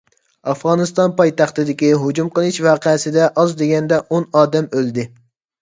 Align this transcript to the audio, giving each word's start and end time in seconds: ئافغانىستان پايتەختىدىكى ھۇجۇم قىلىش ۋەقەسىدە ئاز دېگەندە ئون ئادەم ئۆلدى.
ئافغانىستان 0.51 1.13
پايتەختىدىكى 1.19 1.91
ھۇجۇم 2.05 2.31
قىلىش 2.39 2.57
ۋەقەسىدە 2.69 3.29
ئاز 3.43 3.55
دېگەندە 3.63 4.01
ئون 4.17 4.27
ئادەم 4.41 4.75
ئۆلدى. 4.79 5.07